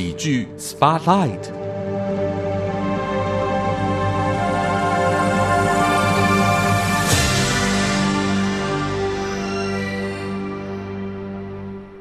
[0.00, 1.52] 喜剧 Spotlight。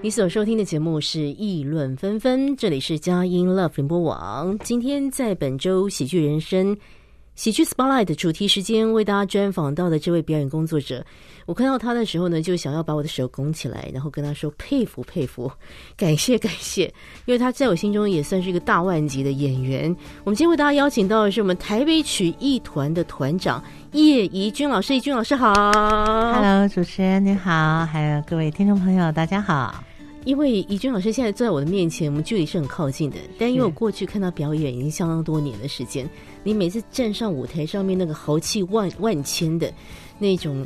[0.02, 4.58] 你所收听的节目是《议论纷纷》，这里是佳音 Love 联播网。
[4.60, 6.78] 今天在本周喜剧人生
[7.40, 11.02] 喜剧 Spotlight 的主题时间，为大家专访到的这位表演工作者，
[11.46, 15.50] 我看到他的时候呢，就想要把我的手拱起来，然后跟他说佩服佩服，
[15.96, 19.84] 感谢感谢，因为他在我心中也算是一个大腕级的演员。
[20.26, 29.82] 我们今天为大家邀请到的是我们台北曲艺团的团长叶怡君老师，怡君老师好，Hello，主持人你好，还有各位听众朋友大家好。
[30.26, 33.16] 因为怡君老师现在坐在我的面前，我们距离是很靠近的。
[33.40, 36.08] 但因为我过去看他表演已经相当多年的时间，
[36.44, 39.72] 你每次站上舞台上面那个豪气万万千的
[40.18, 40.66] 那种，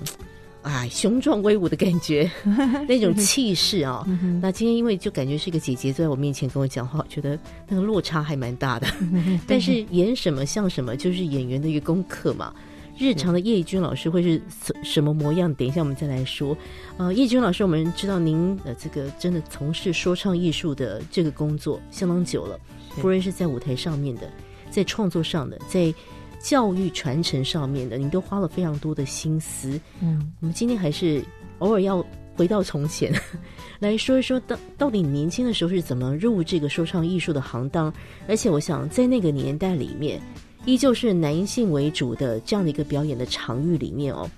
[0.61, 2.29] 啊， 雄壮威武的感觉，
[2.87, 4.05] 那种气势啊。
[4.41, 8.87] 那今天因为就感觉是一个姐姐坐在我面前跟我讲话，觉得那个落差还蛮大的。
[9.47, 12.53] 但是演什么像什么，就是演员的一个功课嘛。
[12.95, 15.51] 日常的叶君老师会是什什么模样？
[15.55, 16.55] 等一下我们再来说。
[16.97, 22.59] 呃，叶君老师，我们知道您呃这个真的从事说唱艺术的这个工作相当久了，
[23.01, 24.29] 不论是在舞台上面的，
[24.73, 25.93] 在创作上的，在
[26.41, 29.79] 教育传承上面的，你都花了非常多的心思。
[30.01, 31.23] 嗯，我们今天还是
[31.59, 33.13] 偶尔要回到从前
[33.79, 37.93] 来说一说，到到底年轻的时候是怎么入这个说唱艺术的行当？
[38.27, 40.19] 而且我想在那个年代里面。
[40.65, 44.31] 依旧是男性为主的这样的一个表演的场域里面哦，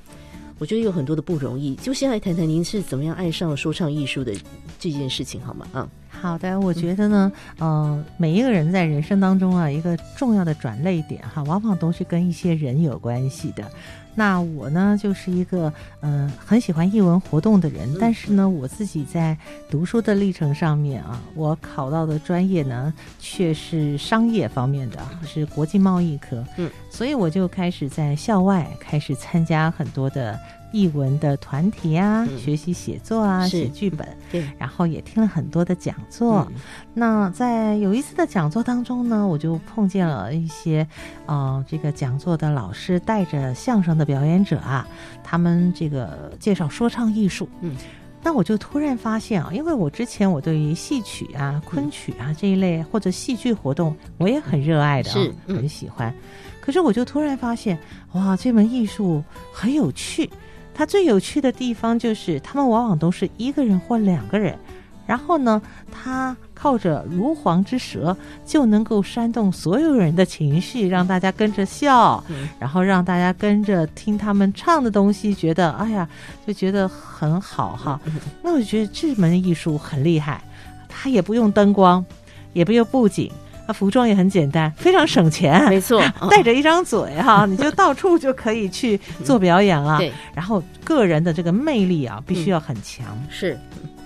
[0.58, 1.76] 我觉得有很多的不容易。
[1.76, 4.34] 就先来谈谈您是怎么样爱上说唱艺术的
[4.80, 5.68] 这件事情好吗？
[5.74, 13.70] 啊，好的，我觉得呢，呃，每一个人在人生当中啊，一个重要的转泪点哈，往往都是跟一些人有关系的。
[14.16, 15.72] 那我呢，就是一个
[16.02, 19.38] 嗯很喜欢译文活动的人，但是呢，我自己在
[19.70, 30.40] 读书的历程上面啊，我考到的专业呢却是商业方面的，是国际贸易科，嗯，所以我就开始在校外开始参加很多的。
[30.76, 36.46] 译文的团体啊，学习写作啊，写剧本，对，然后也听了很多的讲座。
[36.94, 40.86] 那在有一次的讲座当中呢，我就碰见了一些，
[41.28, 44.86] 呃，这个讲座的老师带着相声的表演者啊，
[45.24, 47.48] 他们这个介绍说唱艺术。
[47.62, 47.74] 嗯，
[48.22, 56.14] 那我就突然发现啊，因为我之前我对于戏曲啊、昆曲啊这一类或者戏剧活动，我也很热爱的，是很喜欢。
[56.60, 57.80] 可是我就突然发现，
[58.12, 60.30] 哇，这门艺术很有趣。
[60.78, 64.60] 它最有趣的地方就是，他们往往都是一个人或两个人，
[65.08, 68.16] 然后呢，他靠着如簧之舌
[68.46, 72.22] 就能够煽动所有人的情绪，让大家跟着笑，
[72.60, 76.08] 然后让大家跟着听他们唱的东西，觉得哎呀，
[76.46, 77.98] 就觉得很好哈。
[78.44, 80.44] 那我觉得这门艺术很厉害，
[80.90, 82.04] 它也不用灯光，
[82.52, 83.32] 也不用布景。
[83.68, 85.68] 啊，服装也很简单，非常省钱。
[85.70, 89.98] 没错，带着一张嘴哈，你就到处就可以去做表演了。
[89.98, 93.06] 对，然后个人的这个魅力啊，必须要很强。
[93.30, 93.60] 是，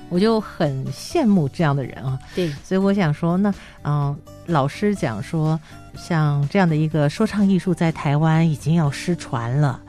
[0.08, 2.18] 我就很羡慕这样的人啊。
[2.34, 3.53] 对，所以我想说，那
[3.84, 4.16] 嗯，
[4.46, 5.59] 老师讲说，
[5.97, 9.81] 像这样的一个说唱艺术在台湾已经要失传了。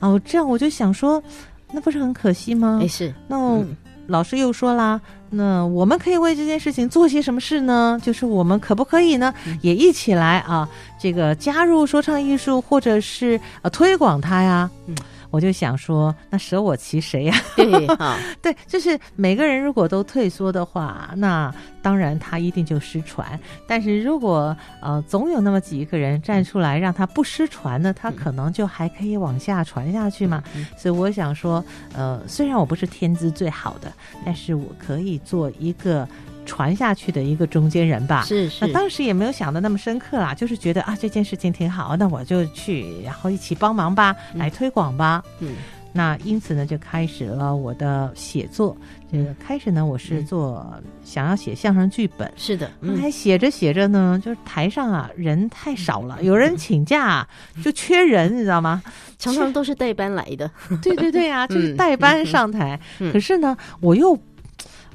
[0.00, 1.22] 哦，这样我就想说，
[1.70, 2.78] 那不是很可惜吗？
[2.80, 3.62] 没事，那。
[4.08, 7.98] 老师又说啦，那我们可以为这件事情做些什么事呢？
[8.02, 9.32] 就是我们可不可以呢，
[9.62, 10.68] 也一起来啊，
[11.00, 14.68] 这个加入说唱艺术，或者是呃推广它呀？
[14.86, 14.94] 嗯。
[15.30, 17.34] 我就想说，那舍我其谁呀？
[17.54, 17.86] 对，
[18.40, 23.38] 对，就是每个人如果都退缩的话，那当然他一定就失传。
[23.66, 30.42] 但是如果呃总有那么几个人站出来，让他不失传呢，他可能就还可以往下传下去嘛。
[30.76, 31.64] 所以我想说，
[31.94, 33.92] 呃，虽然我不是天资最好的，
[34.24, 36.08] 但是我可以做一个。
[36.48, 45.22] 传下去的一个中间人吧，是是，那当时也没有想的那么深刻啦，就是觉得啊这件事情挺好，那我就去，然后一起帮忙吧，来推广吧。
[45.40, 45.54] 嗯，
[45.92, 48.74] 那因此呢，就开始了我的写作。
[49.12, 50.66] 这个开始呢，我是做
[51.04, 52.70] 想要写相声剧本，是的。
[52.82, 57.26] 后来写着写着呢，就是台上啊人太少了，有人请假
[57.62, 58.82] 就缺人，你知道吗？
[59.18, 60.50] 常常都是代班来的。
[60.82, 62.78] 对对对啊， 就是代班上台。
[63.12, 64.18] 可是呢，我又。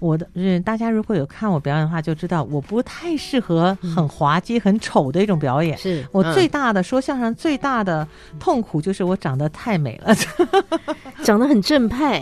[0.04, 5.78] 我的嗯，大家如果有看我表演的话，就知道我不太适合很滑稽、很丑的一种表演。
[5.78, 8.06] 是我最大的说相声最大的
[8.40, 10.14] 痛苦就是我长得太美了，
[11.24, 12.22] 长得很正派。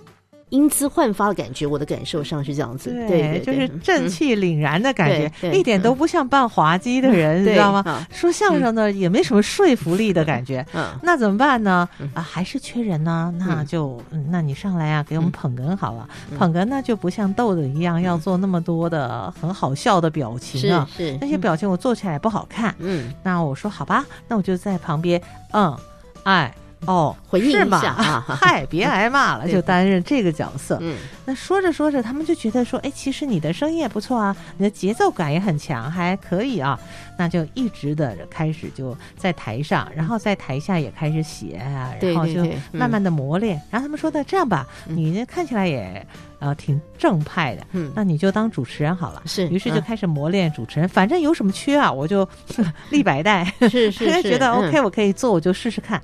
[0.51, 1.65] 英姿焕发的感觉。
[1.65, 8.05] 我的感受上是这样子，对，就是正气凛然的感觉，一点都不像扮滑稽的人，你知道吗？
[8.11, 10.65] 说相声的也没什么说服力的感觉。
[10.73, 11.89] 嗯，那怎么办呢？
[12.13, 13.33] 啊，还是缺人呢？
[13.37, 16.07] 那就，那你上来啊，给我们捧哏好了。
[16.37, 22.75] 捧哏呢就不像逗子一样要做那么多的很好笑的表情啊，是那些表情我做起来不好看。
[22.79, 25.21] 嗯，那我说好吧，那我就在旁边，
[25.53, 25.75] 嗯，
[26.23, 26.53] 哎。
[26.85, 28.25] 哦，回应一下啊！
[28.41, 30.77] 嗨，别挨骂了，就担任这个角色。
[30.81, 30.95] 嗯，
[31.25, 36.79] 那说着说着，他们就觉得说，哎，其实你的声音也不错啊，你的节奏感也很强，还可以啊。
[37.17, 43.61] 那就一直的开始就在台上，然后在台下也开始写啊，然后就慢慢的磨练。
[43.69, 46.03] 然后他们说的这样吧，你看起来也
[46.39, 49.21] 呃挺正派的，嗯，那你就当主持人好了。
[49.27, 50.89] 是，于是就开始磨练主持人。
[50.89, 52.27] 反正有什么缺啊，我就
[52.89, 53.45] 立白带。
[53.69, 56.01] 是是是， 觉得 OK，我可以做，我就试试看。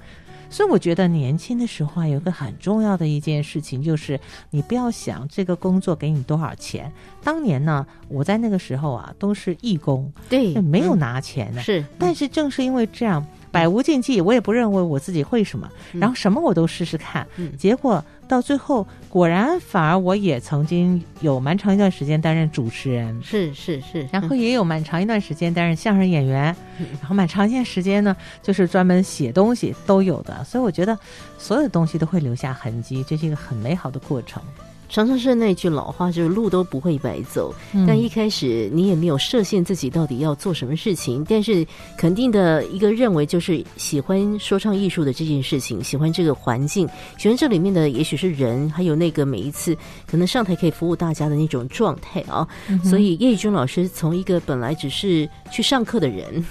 [0.49, 6.91] 所以我觉得年轻的时候啊，有个很重要的一件事情，就是你不要想这个工作给你多少钱。
[7.23, 11.61] 当年呢，我在那个时候啊，都是义工，对，没有拿钱的。
[11.61, 13.25] 是，但是正是因为这样。
[13.51, 17.25] 百无禁忌，我也不认为我自己会什么，然后什么我都试试看，
[17.57, 26.55] 结果到最后果然反而我也曾经有蛮长一段时间担任主持人，是是是，然后也有蛮长一段时间担任相声演员，
[26.99, 30.97] 然后蛮长一段时间呢就是专门写东西都有的，所以我觉得
[31.37, 34.41] 所有的东西都会留下痕迹，这是一个很美好的过程。
[34.89, 37.53] 常常是那句老话，就是路都不会白走。
[37.85, 41.65] 但一开始你也没有设限自己到底要做什么事情，但是
[41.97, 46.87] 肯定的一个认为就是喜欢说唱艺术的这件事情，喜欢这个环境，
[47.17, 49.75] 喜欢这里面的也许是人，还有那个每一次
[50.05, 52.47] 可能上台可以服务大家的那种状态啊。
[52.83, 56.43] 所以叶宇君老师从一个本来只是去上课的人，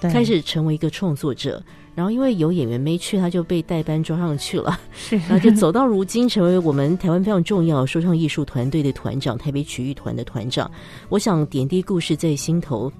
[0.00, 1.62] 开始成为一个创作者。
[1.96, 4.78] 然后因为有演员没去，他就被代班装上去了。
[4.94, 10.70] 是， 然后就走到如今，成为我们台湾非常重要说唱艺术团队的团长，台北曲艺团的团长。
[11.08, 12.92] 我想点滴故事在心头，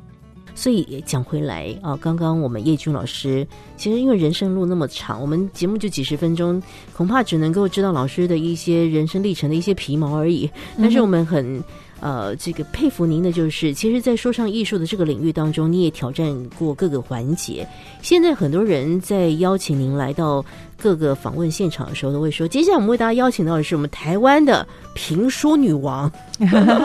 [0.54, 3.46] 所以也讲回来啊，刚刚我们叶军老师，
[3.76, 6.62] 其实因为人生路那么长，我们节目就几十分钟，
[6.94, 10.50] 恐怕只能够知道老师的一些人生历程的一些皮毛而已。
[10.78, 11.62] 但是我们很。
[12.00, 17.66] 呃，这个佩服您的就是，其实，在说唱艺术的这个领域当中，你也挑战过各个环节。
[18.02, 20.44] 现在很多人在邀请您来到
[20.76, 26.10] 各个访问现场的时候，都会说：接下来我们为大家邀请到的是我们台湾的评书女王。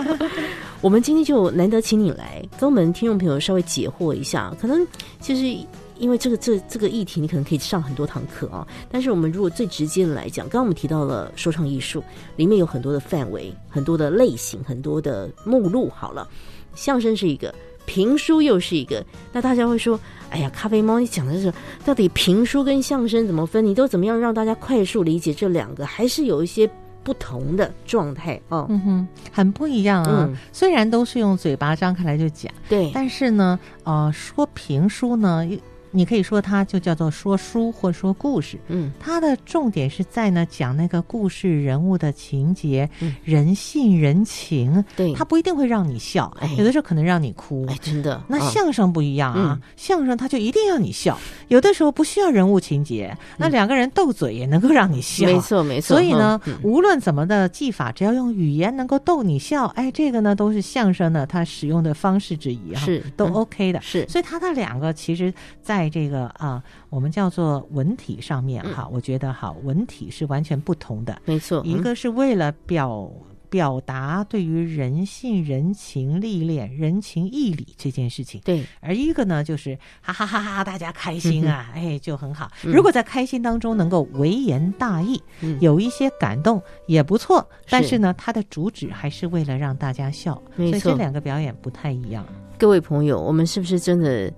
[0.82, 4.56] 我们今天就难得请你来，跟我们听众朋友稍微解惑一下。
[4.60, 4.88] 可能
[5.20, 5.68] 其实。
[6.02, 8.68] 因为这个这这个议题，你可能可以上很多堂课啊。
[8.90, 12.04] 但是我们如果最直接的来讲，刚刚我们提到了说唱艺术，
[12.36, 15.92] 里面有很多的范围、很多的类型、很多的目录。
[15.96, 16.28] 好了，
[16.74, 17.54] 相声是一个，
[17.86, 19.06] 评书又是一个。
[19.32, 20.00] 那大家会说
[20.32, 21.54] ：“哎呀，咖啡猫，你讲的是
[21.86, 23.64] 到底评书跟相声怎么分？
[23.64, 25.86] 你都怎么样让大家快速理解这两个？
[25.86, 26.68] 还是有一些
[27.04, 28.66] 不同的状态哦？
[28.70, 30.28] 嗯哼，很不一样啊。
[30.52, 35.48] 虽然都是用嘴巴张开来就讲，对，但是呢，呃，说评书呢。
[35.92, 43.16] 你可以说它就叫做说书或说故事，嗯，它的重点是在呢讲那个故事人物的情节，嗯。
[43.24, 46.50] 人性人情，对，它不一定会让你笑，哎。
[46.58, 48.22] 有的时候可能让你哭，哎，真的。
[48.28, 51.18] 那相声不一样啊，相声它就一定要你笑，
[51.50, 55.88] 有的时候不需要人物情节，那两个人斗嘴也能够让你笑，没错没错。
[55.96, 64.08] 所以呢，无论怎么的技法，只要用语言能够逗你笑，哎，这个呢都是相声呢它使用的方式之一啊，是都 OK 的，是。
[64.08, 65.81] 所以它的两个其实在。
[65.82, 71.20] 在这个啊，我们叫做文体上面哈，我觉得哈，文体是完全不同的。
[71.26, 73.12] 没错，一个是为了表
[73.50, 78.40] 表达对于人性、人情历练、人情义理这件事情。
[78.46, 82.52] 对，而一个呢，就是哈哈哈哈，大家开心啊，哎，就很好。
[82.62, 85.20] 如果在开心当中能够微言大义，
[85.62, 87.50] 有一些感动也不错。
[87.68, 90.40] 但是呢，它的主旨还是为了让大家笑。
[90.56, 92.24] 所以，这两个表演不太一样。
[92.60, 94.32] 各位朋友，我们是不是真的？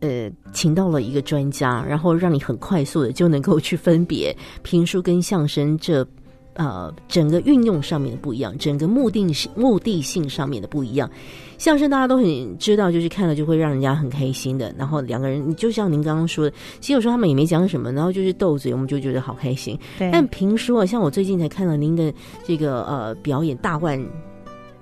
[0.00, 6.06] 呃，请到了一个专家，然后让你很快速的就能够去分别评书跟相声这
[6.54, 11.10] 呃整个运用上面的不一样，整个目的性目的性上面的不一样。
[11.58, 14.74] 相声大家都很知道，就是看了就会让人家很开心的。
[14.76, 19.78] 然后两个人，就像您刚刚说的，其实有时候他们也没讲什么，然后就是斗嘴，我们就觉得好开心。
[19.98, 22.12] 但评书啊，像我最近才看了您的
[22.44, 23.98] 这个呃表演大万。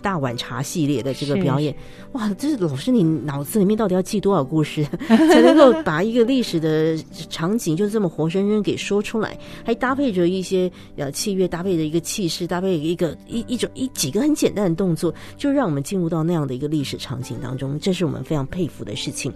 [0.04, 1.74] 大碗茶系列的这个表演，
[2.12, 6.94] 哇，这是老师你脑子里面到底要记多少故事， 才能够把一个历史的
[7.30, 9.38] 场景就这么活生生给说出来？
[9.64, 19.32] 还搭配着一些呃器乐，搭配着一个气势，搭配一个一一种一几个很简单的动作，就让我们进入到那样的一个历史场景当中，这是我们非常佩服的事情。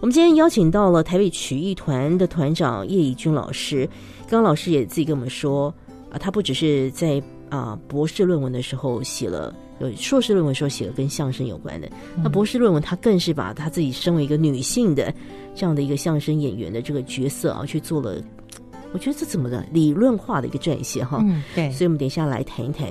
[0.00, 3.86] 我们今天邀请到了台北曲艺团的团长叶以军老师，
[4.20, 5.74] 刚刚老师也自己跟我们说
[6.10, 7.22] 啊，他不只是在。
[7.48, 11.88] 啊博士论文的时候写了，有硕士论文时候写了跟相声有关的。
[12.16, 15.12] 那博士论文他更是把他自己身为一个女性的
[15.54, 18.22] 这样的一个相声演员的这个角色啊，去做了，
[18.92, 21.18] 我觉得这怎么的理论化的一个撰写哈。
[21.22, 22.88] 嗯，对，所以我们等一下来谈一谈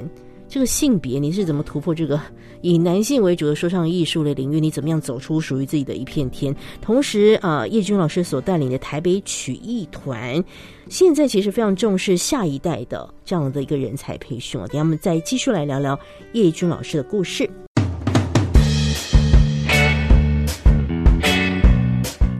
[0.47, 2.19] 这个性别，你是怎么突破这个
[2.61, 4.59] 以男性为主的说唱艺术的领域？
[4.59, 6.55] 你怎么样走出属于自己的一片天？
[6.81, 10.41] 同时啊，叶军老师所带领的台北曲艺团，
[10.87, 14.67] 现在其实非常重视下一代的这样的一个人才培训啊。
[14.67, 15.99] 等下我们再继续来聊聊
[16.33, 17.49] 叶军老师的故事。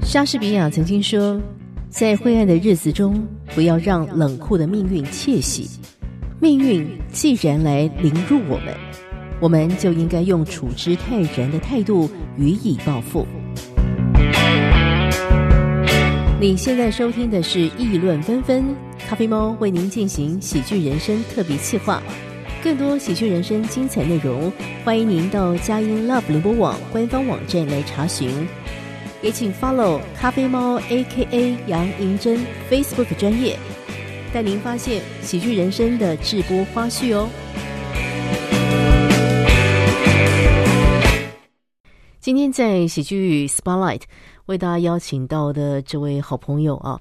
[0.02, 1.42] 莎士比亚曾经说
[1.90, 5.68] ：“在灰暗的日子中，不要让冷酷的命运窃喜。
[6.46, 8.72] 命运既然来凌辱我们，
[9.40, 13.26] 我们就应该用处之泰然的态度予以报复。”
[16.40, 18.64] 你现在收听的是《议论纷纷》，
[19.10, 22.00] 咖啡猫为您进行喜剧人生特别企划。
[22.64, 28.30] 更多喜剧人生精彩内容，欢迎您到佳音 Love 联播网官方网站来查询。
[29.20, 33.58] 也请 follow 咖啡猫 A.K.A 杨银珍 Facebook 专业，
[34.36, 37.30] 带您发现喜剧人生的直播花絮哦。
[42.20, 44.02] 今天在喜剧 Spotlight
[44.48, 47.00] 为大家邀请到的这位好朋友啊，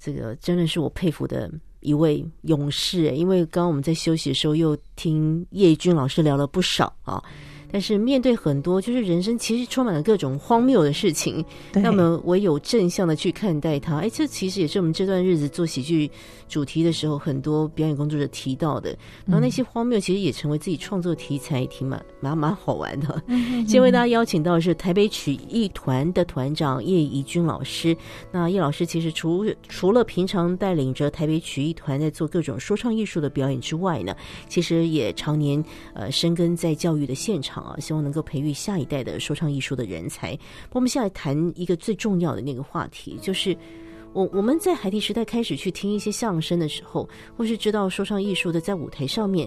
[0.00, 3.14] 这个真的是我佩服的一位勇士。
[3.14, 7.22] 因为刚刚我们在休息的时候，又听叶军老师聊了不少啊。
[7.70, 13.96] 但是面对很多就是人生其实充满了各种荒谬的事情，那么唯有正向的去看待它。
[13.96, 16.08] 哎，这其实也是我们这段日子做喜剧
[16.54, 18.96] 主题的时候，很多表演工作者提到的。
[19.26, 23.20] 然后那些荒谬其实也成为自己创作题材，挺蛮蛮蛮好玩的。
[23.66, 27.96] 先为大家邀请到的是台北曲艺团的团长叶怡君老师。
[28.30, 34.14] 那叶老师其实除除了平常带领着台北曲艺团在做各种说唱艺术的表演之外呢，
[34.48, 35.60] 其实也常年
[35.92, 37.64] 呃深耕在教育的现场。
[37.64, 40.38] 啊，希望能够培育下一代的说唱艺术的人才。
[40.72, 43.56] 我们现在谈一个最重要的那个话题，就是
[44.14, 47.06] 我我们在海底时代开始去听一些相声的时候，
[47.36, 49.46] 或是知道说唱艺术的在舞台上面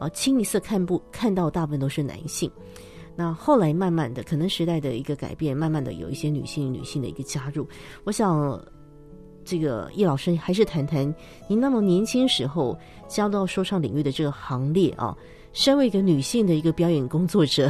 [0.00, 2.50] 啊，清一色看不看到大部分都是男性。
[3.14, 7.68] 那后来慢慢的，可能时代的一个改变，慢慢的有一些女性女性的一个加入。
[8.02, 8.60] 我想，
[9.44, 11.14] 这个叶老师还是谈谈
[11.48, 12.76] 您那么年轻时候
[13.08, 15.16] 加入到说唱领域的这个行列啊。
[15.52, 17.68] 身为一个女性的一个表演工作者，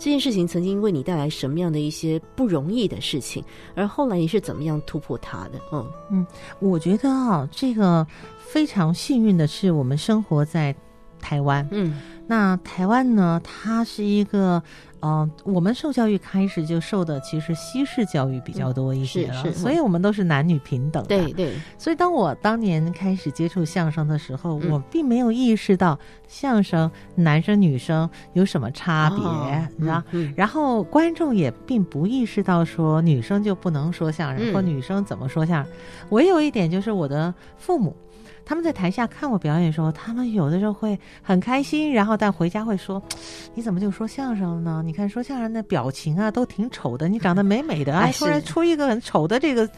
[0.00, 3.44] 这件事情曾经为你带来什么样的一些不容易的事情？
[3.74, 5.60] 而后来你是怎么样突破它的？
[5.72, 6.26] 嗯嗯，
[6.58, 8.06] 我觉得啊，这个
[8.38, 10.74] 非常幸运的是，我们生活在
[11.20, 11.66] 台湾。
[11.70, 14.62] 嗯，那台湾呢，它是一个。
[15.02, 21.08] 嗯，我们受教育开始就受的其实西式教育比较多一些了，所以我们都是男女平等的。
[21.08, 21.54] 对对。
[21.78, 25.98] 所以当我当年开始接触相声的时候，我并没有意识到
[26.28, 35.72] 相声男生女生有什么差别，然后然后观众也并不意识到说女生就不能说相声，或女生怎么说相声。
[36.10, 37.96] 我有一点就是我的父母。
[38.50, 43.00] 他们在台下看我表演的时候，他们有的时候会很开心，然后但回家会说
[43.54, 44.82] ：“你怎么就说相声了呢？
[44.84, 47.08] 你看说相声的表情啊，都挺丑的。
[47.08, 49.70] 你长得美美的，啊，突然出一个很丑的这个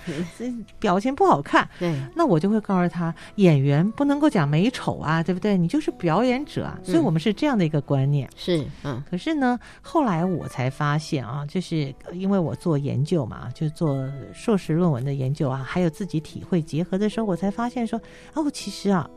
[0.79, 5.55] 表情不好看。”对，那我就会告诉他，演员不能够讲美丑啊，对不对？
[5.55, 6.79] 你就是表演者啊。
[6.83, 8.26] 所以我们是这样的一个观念。
[8.37, 9.05] 是，嗯。
[9.11, 18.00] 可是呢，后来我才发现啊，就是因为我做研究嘛，就做硕士论文的研究啊，还有自己体会结合的时候，我才发现说，
[18.33, 18.50] 哦。
[18.62, 19.11] 其实啊，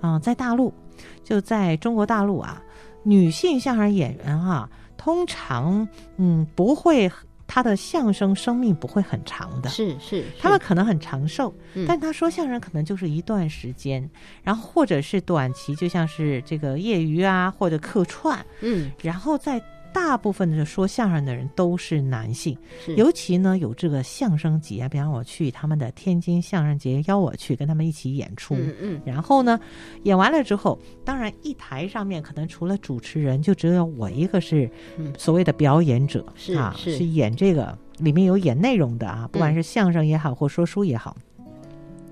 [0.00, 0.74] 啊，在大陆，
[1.22, 2.60] 就在中国大陆啊，
[3.04, 5.86] 女性相声演员哈，通常
[6.16, 7.08] 嗯不会，
[7.46, 11.54] 她的相声生命不会很长的，是是，他们可能很长寿，
[11.86, 14.10] 但他说相声可能就是一段时间，
[14.42, 19.62] 然后或者是短期，就像是这个业余啊，或者客串，嗯，然后再。
[19.92, 22.56] 大部分的说相声的人都是男性，
[22.96, 28.54] 尤其呢有这个相声节，比方我去他们的天津相声节，邀我去跟他们一起演出。
[28.54, 29.02] 嗯嗯。
[29.04, 29.58] 然后呢，
[30.04, 34.70] 演完了之后，当然一台上面可能除了主持人，就只有我一个是
[35.16, 41.16] 所谓的表演者，是啊，是演这个里面有演内容的啊，不管是相声也好，或说书也好。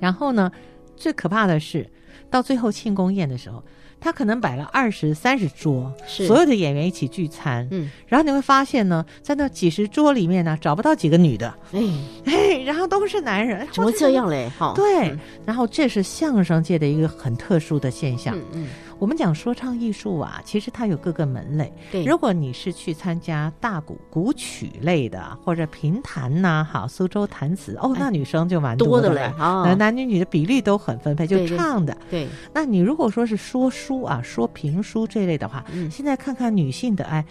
[0.00, 0.50] 然后呢，
[0.96, 1.88] 最可怕的是
[2.30, 3.62] 到最后庆功宴的时候。
[4.00, 11.80] 他可能摆了二十三十桌，所有的演员一起聚餐，嗯，然后你会发现呢，在那几十桌里面呢，找不到几个女的，哎。
[12.24, 14.50] 哎，然后都是男人，怎么这样嘞？
[14.58, 21.72] 哈，对，然后这是相声界的一个很特殊的现象，嗯嗯，我们讲说唱艺术啊，其实它有各个门类。
[21.92, 31.96] 对，如果你是去参加大鼓古曲类的，或者评弹呐，好苏州弹词，哦，那女生就蛮多的多嘞啊，男女女的比例都很分配，就唱的。
[32.10, 37.24] 对，那你如果说是说书啊，说评书这类的话，现在看看女性的哎。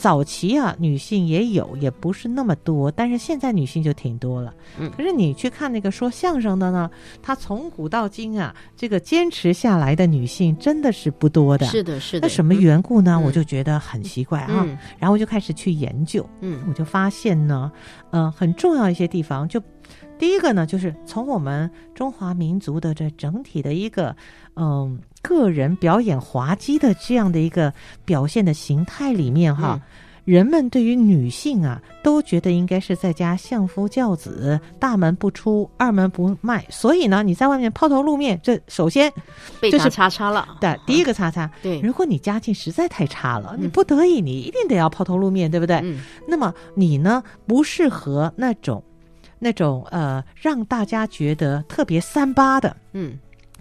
[0.00, 4.54] 早期啊，女性也有，也不是那么多，但是现在女性就挺多了。
[4.78, 6.90] 嗯，可是你去看那个说相声的呢，
[7.20, 11.66] 她从古到今啊，这个坚持下来的女性真的是不多的。
[11.66, 12.26] 是的，是的。
[12.26, 13.20] 那什么缘故呢？
[13.20, 14.66] 我就觉得很奇怪啊。
[14.98, 16.26] 然后我就开始去研究。
[16.40, 17.70] 嗯，我就发现呢，
[18.10, 19.62] 呃，很重要一些地方，就
[20.18, 24.16] 第一个呢，就是从我们中华民族的这整体的一个，
[24.56, 24.98] 嗯。
[25.22, 27.72] 个人表演滑稽的这样的一个
[28.04, 29.80] 表现的形态里面，哈，
[30.24, 36.64] 人们对于女性啊，都觉得应该是在家相夫教子，大门不出，二门不迈。
[36.68, 39.12] 所以呢，你在外面抛头露面，这首先
[39.62, 40.46] 就是叉叉了。
[40.60, 41.50] 对，第一个叉叉。
[41.62, 45.80] 对，如果你家境实在太差了，你不得已，你一定得要抛头露面，对不对？
[45.82, 46.00] 嗯。
[46.28, 48.82] 那么你呢，不适合那种
[49.38, 53.18] 那种呃，让大家觉得特别三八的，嗯。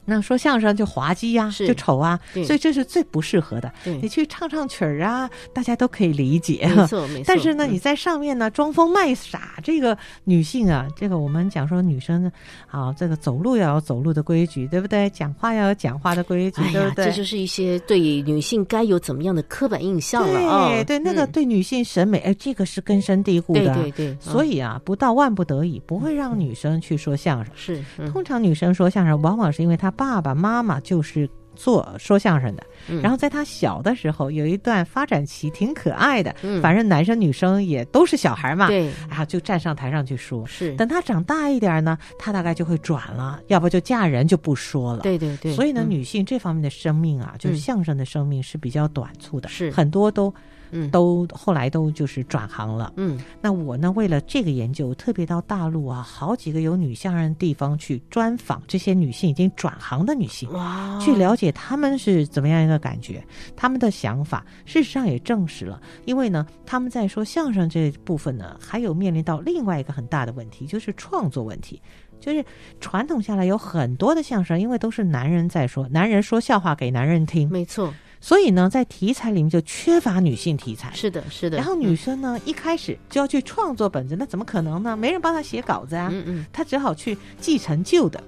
[0.10, 3.72] 那说相声就滑稽呀，就丑啊，所以这是最不适合的。
[4.02, 6.68] 你去唱唱曲儿啊，大家都可以理解。
[6.76, 7.24] 没错，没错。
[7.28, 12.32] 但是呢，你在上面呢装疯卖傻，这个女性啊，这个我们讲说女生
[12.70, 15.10] 啊，这个走路要有走路的规矩，对不对？
[15.12, 17.06] 讲话要有讲话的规矩，对不对？
[17.06, 20.84] 这就是一些对女性该有怎么样的刻板印象了啊。
[20.84, 23.74] 对，那个对女性审美，哎，这个是根深蒂固的。
[23.74, 24.18] 对对对。
[24.20, 27.54] 所以啊，不到万不得已，不会让女生去说相声。
[27.56, 30.80] 是，通常女生说相声，往往是因为她爸爸妈妈。
[30.80, 32.64] 就是做说相声的，
[33.04, 36.34] 然后在他小的时候有一段发展期，挺可爱的。
[36.64, 40.44] 反正男生女生也都是小孩嘛，对，然后就站上台上去说。
[40.48, 45.02] 是，等他长大一点呢，他大概就会转了，要不就嫁人就不说了。
[45.02, 45.54] 对对对。
[45.54, 50.34] 所以呢，女性这方面的生命啊，就是相声的生命是比较短促的，是很多都。
[50.72, 52.94] 嗯，都后来都就是转行了。
[52.96, 63.24] 嗯，那我呢，为了这个研究，特别到大陆啊，好几个有女相声的地方去专访这些女性已经转行的女性，哇，去了解她们是怎么样一个感觉，
[63.56, 64.46] 她们的想法。
[64.66, 71.82] 事实上也证实了，因为呢，他们在说相声这部分呢，还有面临到另外一个很大的问题，就是创作问题。
[72.20, 72.44] 就是
[72.82, 77.94] 传统下来有很多的相声，因为都是男人在说，男人说笑话给男人听，没错。
[78.22, 80.92] 所以呢，在题材里面就缺乏女性题材。
[80.94, 81.58] 是的，是的。
[81.58, 84.98] 然后女生呢，一开始就要去创作本子，那怎么可能呢？
[84.98, 86.10] 没人帮她写稿子啊。
[86.12, 86.46] 嗯嗯。
[86.52, 88.22] 她只好去继承旧的，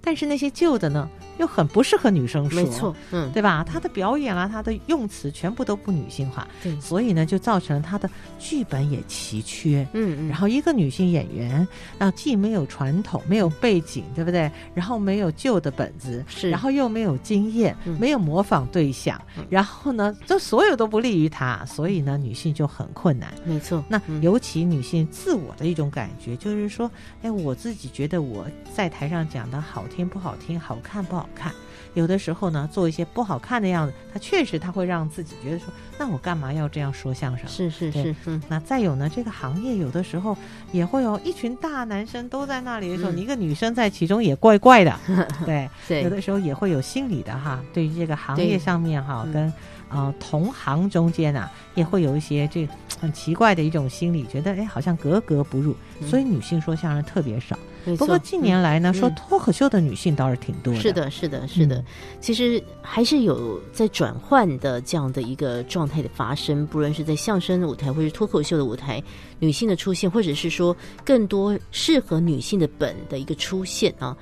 [0.00, 1.08] 但是那些旧的呢？
[1.40, 3.64] 又很不适合女生说，没错，嗯，对吧？
[3.64, 10.28] 她的表演啊，她的用词全部都不女性化，对，所以呢，就造成了她的剧本也奇缺，嗯嗯。
[10.28, 11.66] 然后一个女性演员
[11.98, 14.50] 啊，既没有传统，没有背景，对不对？
[14.74, 23.82] 然后没有旧的本子，是，然后又没有经验，没有模仿对象，然后呢，这所有都不利于她，所以呢，女性就很困难，没错。
[23.88, 26.90] 那尤其女性自我的一种感觉，就是说，
[27.22, 31.29] 哎，我自己觉得我在台上讲的好听不好听，好看不好。
[31.34, 31.52] 看，
[31.94, 35.66] 有的时候呢，做一些不好看的样子，他确实他会让自己觉得说，
[35.98, 37.48] 那我干嘛要这样说相声？
[37.48, 38.40] 是是是，嗯。
[38.48, 40.36] 那再有呢，这个行业有的时候
[40.72, 44.94] 也会有一群大男生都在那里的时候，你一个女生在其中也怪怪的，
[45.44, 46.02] 对对。
[46.04, 49.52] 有的时候也会有心理的哈，对于这个行业上面哈，跟
[49.88, 52.68] 呃同行中间啊，也会有一些这
[53.00, 55.74] 很奇怪的一种心理，觉得哎好像格格不入，
[56.06, 57.58] 所以女性说相声特别少。
[57.96, 60.80] 不过近年来呢，说脱口秀的女性倒是挺多的。
[60.80, 61.84] 是的，是的，是的。
[62.20, 69.02] 其实还是有在转换的这样的一个状态的发生，不论是在相声舞台或是脱口秀的舞台，
[69.38, 74.16] 女性的出现，或者是说更多适合女性的本的一个出现啊。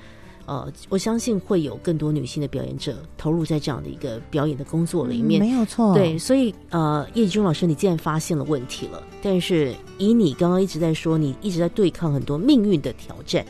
[0.48, 5.92] 呃，我相信会有更多女性的表演者投入在这样的一个表演的工作里面，没有错。
[5.92, 13.44] 对，所以呃，叶君老师，你既然发现了问题了，但是以你刚刚一直在说，你一直在对抗很多命运的挑战，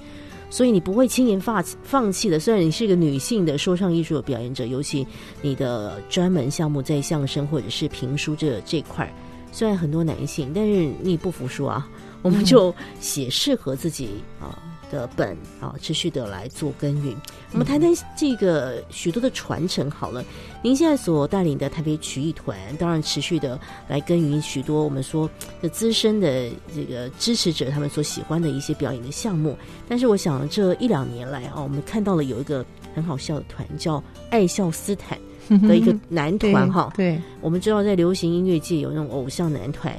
[0.50, 2.40] 所以你不会轻言放放弃的。
[2.40, 5.06] 虽然你是一个女性的说唱艺术的表演者，尤其
[5.40, 9.08] 你的专门项目在相声或者是评书这这块，
[9.52, 11.88] 虽然很多男性，但是你不服输啊，
[12.22, 14.08] 我们就写适合自己
[14.40, 14.64] 啊。
[14.90, 17.16] 的本啊，持续的来做耕耘。
[17.52, 20.24] 我们谈谈这个许多的传承好了。
[20.62, 25.28] 您现在所带领的台北曲艺团，当然持续的来耕耘许多我们说
[25.62, 29.56] 的资深的这个支持者他们所喜欢的一些表演的项目。
[29.88, 35.18] 但是我想这一两年来啊，我们看到了有一个很好笑的团，叫爱笑斯坦
[35.66, 36.92] 的一个 男团哈。
[36.96, 39.92] 对，我们知道在流行音乐界有那种偶像男团。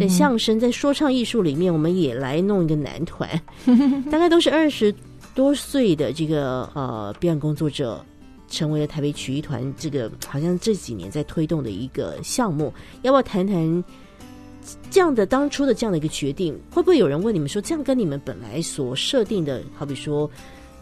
[0.00, 3.30] 在相声，在说唱艺术里面，我们也来弄一个男团，
[4.10, 4.92] 大概都是二十
[5.32, 8.04] 多岁的这个呃表演工作者，
[8.48, 13.84] 成为了台北曲艺团这个好像这几年在推动的一个项目，要不要谈谈
[14.90, 16.52] 这样的当初的这样的一个决定？
[16.68, 20.28] 会不会有人问你们说，这样跟你们本来所设定的，好比说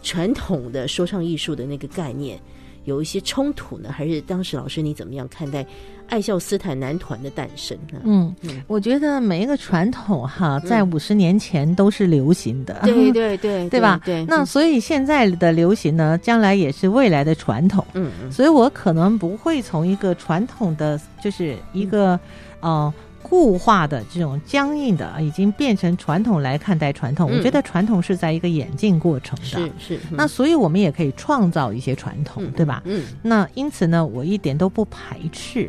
[0.01, 2.39] 传统的说唱艺术的那个概念
[2.85, 3.91] 有一些冲突呢？
[3.91, 5.65] 还是当时老师你怎么样看待
[6.07, 7.99] 爱笑斯坦男团的诞生呢？
[8.03, 13.99] 嗯嗯，我觉得每一个传统哈，在五十年前都是流行的，对对 对，对吧？
[14.05, 17.83] 对，那所以现在的流行呢，将来也是未来的传统。
[17.93, 22.19] 嗯嗯所以我可能不会从一个传统的，就是一个
[22.59, 22.93] 呃
[23.27, 27.31] 固化的这种僵硬的，已经变成传统来看待传统。
[27.31, 29.45] 嗯我觉得传统是在一个演进过程的。
[29.45, 32.83] 是是，那所以我们也可以创造一些传统，嗯对吧？
[32.85, 35.67] 嗯那因此呢，我一点都不排斥。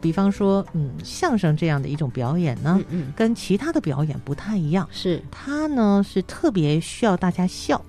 [0.00, 4.86] 比方说，嗯，相声这样的一种表演呢，嗯嗯跟其他的表演不太一样。
[4.92, 7.82] 是它呢是特别需要大家笑，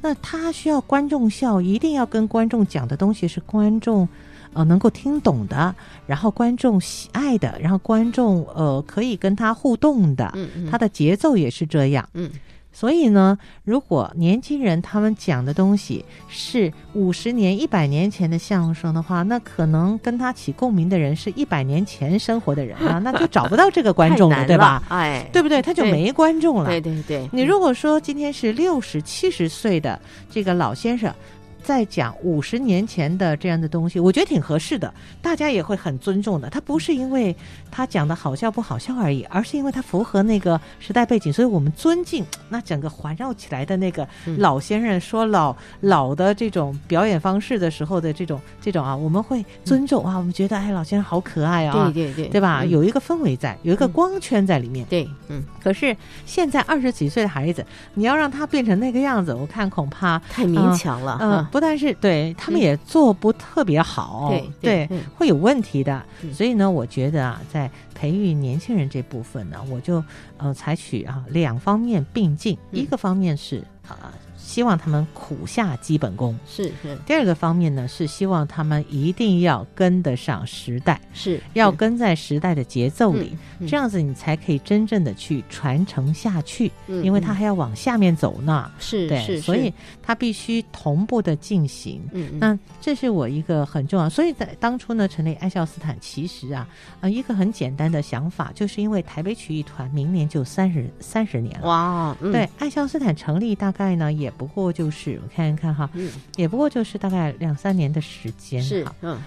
[0.00, 4.08] 那它需要观众笑，一定要跟观众讲的东西是观众
[4.52, 5.74] 呃能够听懂的，
[6.06, 12.08] 然后观众喜爱的，然后观众呃可以跟他互动的，嗯嗯它的节奏也是这样。
[12.14, 12.30] 嗯
[12.74, 24.82] 所以呢，如果年轻人他们讲的东西是五十年、一百年前的相声的话，那可能跟他起共鸣的人是一百年前生活的人啊，那就找不到这个观众了， 对吧？
[24.88, 25.60] 哎，对不对？
[25.60, 26.70] 他就没观众了。
[26.70, 31.14] 对对对，你如果说今天是六十七十岁的这个老先生，
[31.62, 36.50] 在讲五十年前的这样的东西，我觉得挺合适的，大家也会很尊重的。
[36.50, 37.34] 他不是因为
[37.70, 52.60] 他讲的好笑不好笑而已，而是因为他符合那个时代背景，所以我们尊敬那整个环绕起来的那个嗯老先生说老老的这种表演方式的时候的这种这种啊，我们会尊重啊，我们觉得哎老先生好可爱啊，对对对，对吧？
[52.62, 54.84] 嗯有一个氛围在，有一个嗯光圈在里面。
[54.86, 55.96] 对，嗯，可是
[56.26, 66.02] 现在二十几岁的孩子，你要让他变成那个样子，我看恐怕，太勉强了，呃，嗯不但是对他们也做不特别好，对会有问题的。
[66.22, 66.32] 嗯。
[66.32, 70.02] 所以呢，我觉得啊，在培育年轻人这部分呢，我就
[70.38, 72.80] 呃采取啊两方面并进，嗯。
[72.80, 74.10] 一个方面是啊、
[74.42, 76.36] 希望他们苦下基本功。
[76.46, 88.70] 是是第二个方面呢，是希望他们一定要跟得上时代，是要跟在时代的节奏里，嗯这样子你才可以真正的去传承下去，嗯因为他还要往下面走呢。
[88.78, 92.02] 对，是是，所以他必须同步的进行。
[92.12, 96.68] 嗯嗯那这是我一个很重要，所以在当初呢成立爱笑斯坦，其实啊，
[97.00, 101.68] 呃，一个很简单的想法，就是因为台北曲艺团明年就三十三十年了。
[101.68, 106.10] 哇，嗯对，爱笑斯坦成立大概呢，也不过就是我看一看哈，嗯。
[106.36, 108.62] 也不过就是大概两三年的时间。
[108.62, 109.18] 是嗯。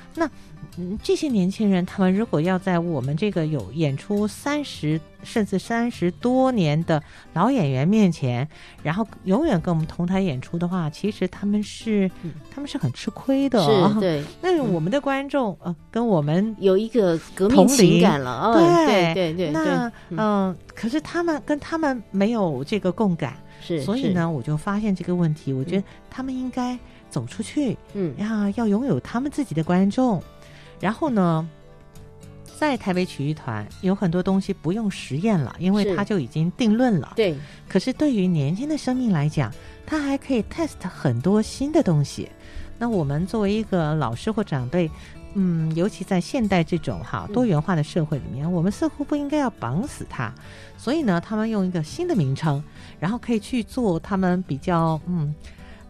[0.77, 7.01] 嗯，这些年轻人，他们如果要在我们这个有演出三十甚至三十多年的
[7.33, 8.45] 老演员面前，
[8.81, 12.33] 然后永远跟我们同台演出的话，其实他们是、嗯。
[12.49, 13.97] 他们是很吃亏的、是哦。
[13.99, 18.53] 对， 那我们的观众呃，跟我们有一个革命同情感了，哦，
[18.87, 26.77] 对对对那对，嗯、可是他们跟他们没有这个共感，是，所以呢，我就发现这个问题，我觉得他们应该
[27.09, 30.21] 走出去，嗯呀，要拥有他们自己的观众。
[30.79, 31.49] 然后呢，
[32.59, 37.13] 在台北曲艺团有很多东西不用实验了，因为是它就已经定论了。
[37.15, 37.35] 对，
[37.67, 39.51] 可是对于年轻的生命来讲，
[39.85, 42.29] 它还可以 test 很多新的东西。
[42.77, 44.91] 那我们作为一个老师或长辈，
[45.35, 50.33] 嗯，尤其在现代这种哈嗯多元化的社会里面，我们似乎不应该要绑死它。
[50.77, 52.63] 所以呢，他们用一个新的名称，
[52.99, 55.33] 然后可以去做他们比较嗯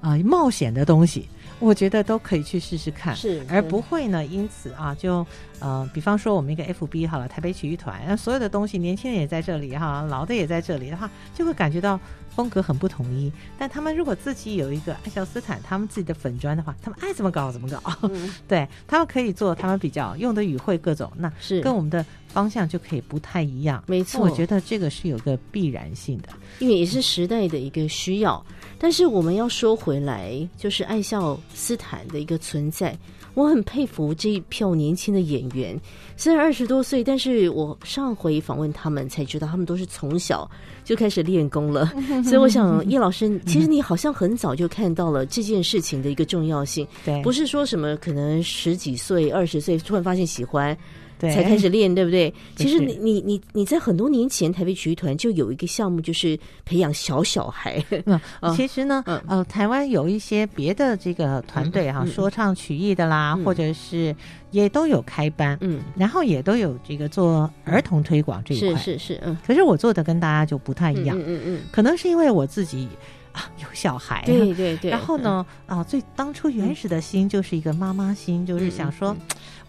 [0.01, 1.27] 啊、冒险的东西，
[1.59, 3.15] 我觉得都可以去试试看。
[3.15, 5.25] 是，而不会呢，因此啊，就
[5.59, 11.99] 呃，比方说我们一个 FB 好了，台北曲艺团，那所有的东西，年轻人也在这里哈，老的也在这里的话，就会感觉到
[12.35, 13.31] 风格很不统一。
[13.57, 23.81] 但他们如果自己有一个爱笑斯坦他们自己的粉砖的话，他们爱怎么搞怎么搞，嗯 对他们可以做他们比较用的语汇各种，那是跟我们的方向就可以不太一样。
[23.87, 26.29] 没错，我觉得这个是有个必然性的。
[26.59, 28.45] 因为也是时代的一个需要。
[28.77, 32.97] 但是我们要说回来，就是爱笑斯坦的一个存在，
[33.33, 35.79] 我很佩服这一票年轻的演员。
[36.17, 40.49] 虽然二十多岁，但是我上回访问他们才知道，他们都是从小
[40.83, 41.91] 就开始练功了。
[42.23, 50.77] 所以我想，叶老师，其实你好像很早就看到了这件事情的一个重要性，对，不是说什么可能十几岁、二十岁突然发现喜欢。
[51.19, 51.31] 对。
[51.31, 52.33] 才开始练，对不对？
[52.55, 57.83] 其实你你你你在很多年前台北曲艺团就有一个项目，就是培养小小孩。
[58.55, 59.21] 其实呢，嗯。
[59.27, 63.43] 呃，台湾有一些别的这个团队哈、说唱曲艺的啦，嗯。
[63.43, 64.15] 或者是
[64.51, 68.79] 也都有开班，嗯，然后也都有这个做儿童推广这一块。
[68.79, 72.87] 是是是，嗯，可是我做的跟大家就不太一样，嗯嗯嗯可能是因为我自己。
[73.35, 79.13] 啊有小孩，对对对，然后呢啊最当初原始的心就是一个妈妈心，就是想说。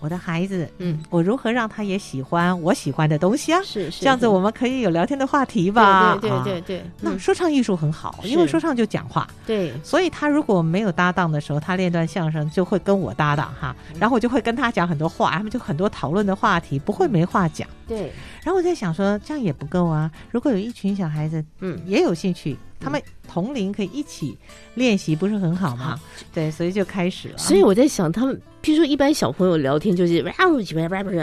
[0.07, 3.61] 我的孩子，嗯，我如何让他也喜欢我喜欢的东西啊？
[3.65, 6.17] 是是，这样子我们可以有聊天的话题吧？
[6.21, 6.85] 对对对对。
[7.01, 9.73] 那说唱艺术很好，因为说唱就讲话，对。
[9.83, 17.69] 所以他如果没有搭档的时候，他练段相声就会跟我搭档哈，然后我就会跟他讲很多话，他们就很多讨论的话题，不会没话讲。
[17.89, 18.13] 对。
[18.47, 20.09] 然后我在想说，这样也不够啊！
[20.31, 24.39] 如果有一群小孩子，嗯，也有兴趣，他们同龄可以一起
[24.77, 25.99] 练习，不是很好吗？
[26.33, 27.39] 对，所以就开始了。
[27.39, 28.41] 所以我在想，他们。
[28.63, 30.23] 譬如说，一般小朋友聊天就是，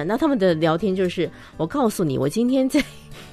[0.06, 2.82] 那他们的聊天就是，我告诉你，我今天在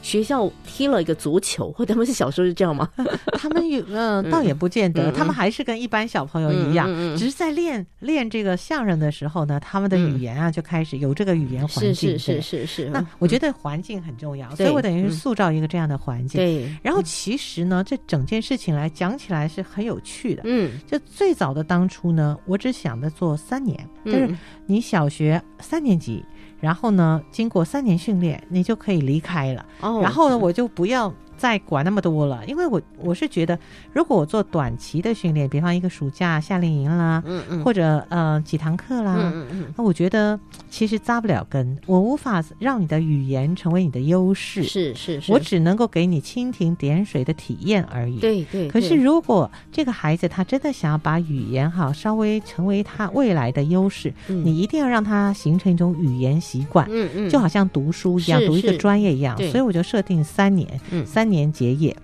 [0.02, 2.88] 学校踢了一个足球，或他们是小时候是这样吗？
[3.38, 12.90] 他们有，嗯，倒也不见得，他们还是跟一般小朋友一样，只是在练练这个相声的时候呢，他们的语言啊就开始有这个语言环境，是是是是。
[12.90, 16.38] 那我觉得环境很重要，所以我等于是塑造一个这样的环境。
[16.38, 16.70] 对。
[16.82, 20.42] 然后其实呢，这整件事情来讲起来是很有趣的。
[20.44, 20.72] 嗯。
[20.86, 24.28] 就最早的当初呢，我只想着做三年，就是
[24.66, 24.78] 你。
[24.90, 26.24] 小学三年级，
[26.60, 29.64] 然后呢，经过三年训练，你就可以离开了。
[29.80, 31.12] 哦，然后呢，我就不要。
[31.40, 33.58] 再管那么多了，因为我我是觉得，
[33.94, 48.68] 如果我做短期的训练，比方一个暑假夏令营啦，嗯嗯，或者呃几堂课啦，嗯嗯，那我觉得其实扎不了根，我无法让你的语言成为你的优势，是是是，我只能够给你蜻蜓点水的体验而已，对对。
[48.68, 61.06] 可是如果这个孩子他真的想要把语言哈稍微成为他未来的优势，你一定要让他形成一种语言习惯，嗯嗯，就好像读书一样，读一个专业一样，所以我就设定三年，嗯。
[61.06, 61.29] 三。
[61.30, 61.96] 年结业，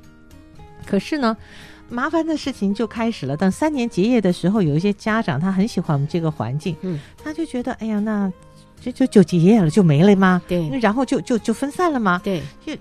[0.86, 1.36] 可是呢，
[1.90, 3.36] 麻烦的事情就开始了。
[3.36, 8.32] 等三年结业的时候，有一些家长他很喜欢我们这个环境，嗯，他就觉得，哎呀，那
[8.80, 10.40] 就就就结业了，就没了吗？
[10.48, 12.20] 对，然后就就就分散了吗？
[12.24, 12.72] 对，就。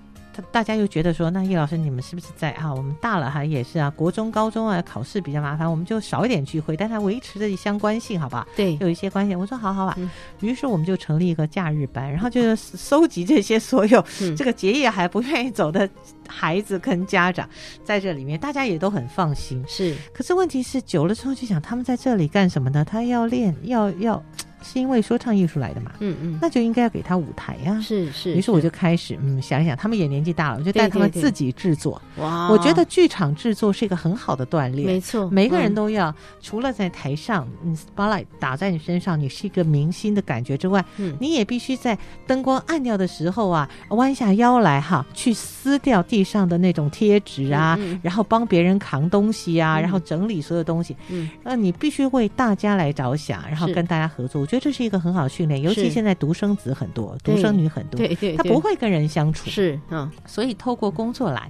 [0.52, 2.74] 大家又觉得说，那叶老师，你们是不是在啊？
[2.74, 8.48] 我们大了哈，也是啊，国中、高中啊，考试比较麻烦，我们就少一点聚会，但它维持着相关性，好吧？
[8.56, 9.36] 对，有一些关系。
[9.36, 9.98] 我说好好吧。
[10.42, 14.04] 于是我们就成立一个假日班，然后就是收集这些所有
[14.36, 15.90] 这个结业还不愿意走的
[16.28, 17.48] 孩子跟家长
[17.84, 19.64] 在这里面，大家也都很放心。
[19.68, 22.84] 是，可是问题是久了之后就想，他们在这里干什么呢？
[22.86, 24.24] 他要练，要要。
[24.66, 28.34] 是因为说唱艺术来的嘛，嗯嗯，那就应该要给他舞台呀，是是。
[28.34, 32.02] 于是我就开始嗯想一想，他们也年纪大了，我就带他们自己制作。
[32.18, 54.42] 哇，我觉得剧场制作是一个很好的锻炼，没错，每个人都要除了在台上，嗯，spotlight 打在你身上，你是一个明星的感觉之外，嗯，你也必须在灯光暗掉的时候啊，弯下腰来哈，去撕掉地上的那种贴纸啊，然后帮别人扛东西啊，然后整理所有东西，嗯，那你必须为大家来着想，然后跟大家合作。
[54.42, 54.55] 我觉得。
[54.60, 61.50] 这是一个很好的训练，尤其现在独生子很多，独生女很多，对对，他不会跟人相处，是嗯，所以透过工作来。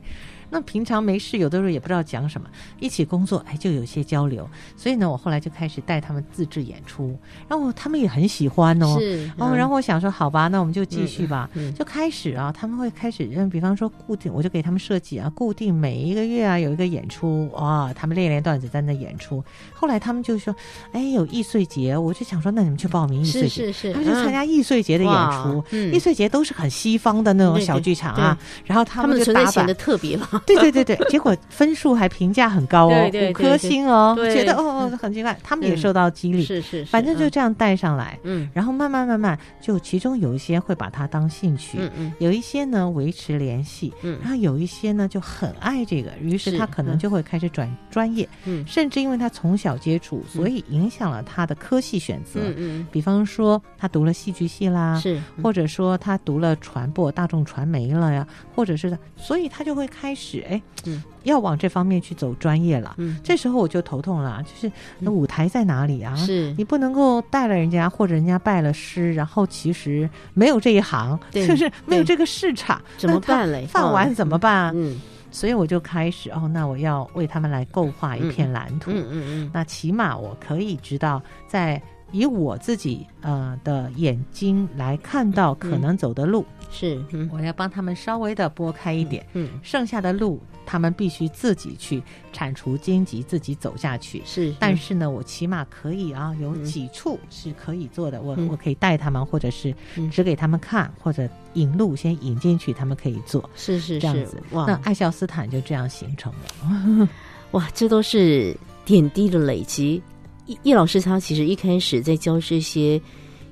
[0.49, 2.47] 那平常没事，有的时候也不知道讲什么，
[2.79, 4.47] 一起工作，哎，就有些交流。
[4.77, 8.97] 所以呢，我后来就开始带他们自制演出，然后他们也很喜欢哦。
[8.99, 19.43] 是，哦，然后我想说，好吧，那我们就继续吧，就开始啊，他们会开始，嗯，比方说固定，我就给他们设计啊，固定每一个月啊有一个演出啊，他们练练段子在那演出。
[19.73, 20.55] 后来他们就说，
[20.91, 25.63] 哎，有易碎节，我就想说，那你们去报名易碎节，是是是，他们就参加易碎节的演出。
[25.93, 30.35] 易碎节都是很西方的那种小剧场啊，然后他们就打扮的特别了。
[30.45, 61.03] 对对对对，结果分数还评价很高哦，五颗星哦，觉得哦哦很奇怪，他们也受到激励，是是，反正就这样带上来，嗯，然后慢慢慢慢，就其中有一些会把它当兴趣，嗯嗯，有一些呢维持联系，嗯，然后有一些呢就很爱这个，于是他可能就会开始转专业，嗯，甚至因为他从小接触，所以影响了他的科系选择，嗯嗯，比方说他读了戏剧系啦，是，或者说他读了传播大众传媒了呀，或者是，所以他就会开始哎，嗯。
[61.23, 66.15] 要往这方面去走专业了，嗯，这时候我就头痛了，就是那舞台在哪里啊？
[66.15, 66.53] 是。
[66.55, 73.65] 你不能够带了人家，或者人家拜了师，然后其实没有这一行，就是没有这个市场，怎么办嘞？
[73.65, 74.71] 饭碗怎么办？
[74.75, 90.41] 嗯，所以我就开始哦，那我要为他们来构画一片蓝图，嗯嗯嗯，那起码我可以知道，在以我自己呃的眼睛来看到可能走的路，是，我要帮他们稍微的拨开一点，嗯，剩下的路。
[90.67, 92.01] 他们必须自己去
[92.34, 94.19] 铲除荆棘，自己走下去。
[94.25, 98.19] 是，但是呢，我起码可以啊，有几处是可以做的。
[98.23, 99.71] 我我可以带他们，或者是
[100.12, 103.47] 指给他们看，或者引路先引进去，他们可以做。
[103.56, 104.41] 是是这样子。
[104.49, 107.08] 那爱笑斯坦就这样形成了。
[107.51, 110.01] 哇，这都是点滴的累积。
[110.47, 112.99] 叶叶老师他其实一开始在教这些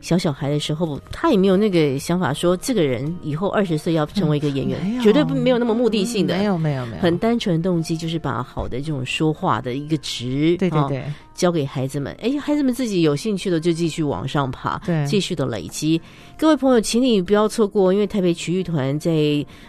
[0.03, 12.13] 小小孩的时候，他也没有那个想法说这个人以后二十岁要成为一个演员，绝对不没有那么目的性的，没有没有没有，很单纯的动机就是把好的这种说话的一个值，对对，交给孩子们。
[12.21, 15.05] 哎，孩子们自己有兴趣的就继续往上爬，对。
[15.07, 16.01] 继续的累积。
[16.37, 19.11] 各位朋友，请你不要错过，因为台北曲艺团在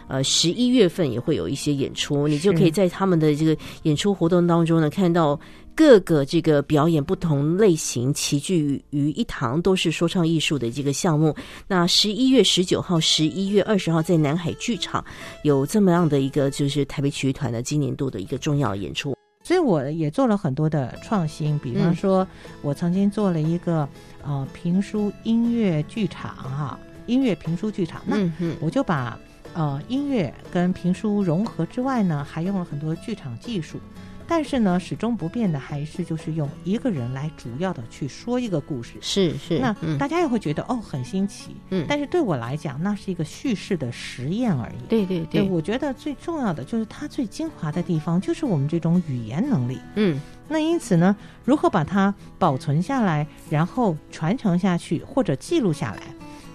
[0.09, 5.39] 呃十一月份也会有一些演出，你就可以在他们的这个演出活动当中呢，看到
[5.77, 11.35] 各个这个表演不同类型齐聚于一堂，都是说唱艺术的这个项目。
[11.67, 15.05] 那十一月十九号、十一月二十号在南海剧场
[15.43, 19.17] 有这么样的一个，就是台北曲艺团的今年度的一个重要演出。
[19.43, 22.27] 所以我也做了很多的创新，比方说，
[22.63, 23.87] 我曾经做了一个
[24.23, 28.17] 呃评书音乐剧场哈，音乐评书剧场，那
[28.61, 29.19] 我就把
[29.53, 33.79] 呃音乐跟评书融合之外呢，还用了很多剧场技术。
[34.27, 38.95] 但是呢，始终不变的还是就是用一个人来主要的去说一个故事。
[39.01, 44.87] 是是，那嗯大家也会觉得哦很新奇，嗯但是对我来讲，那是一个叙事的实验而已。
[44.89, 49.79] 对对对，对，我觉得最重要的就是它最精华的地方，就是我们这种语言能力。
[49.97, 56.03] 嗯那因此呢，如何把它保存下来，然后传承下去，或者记录下来，